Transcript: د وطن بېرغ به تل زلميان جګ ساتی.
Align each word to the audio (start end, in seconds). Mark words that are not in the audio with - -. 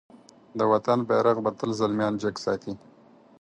د 0.57 0.59
وطن 0.71 0.99
بېرغ 1.09 1.37
به 1.45 1.51
تل 1.59 1.71
زلميان 1.79 2.13
جګ 2.23 2.35
ساتی. 2.45 2.73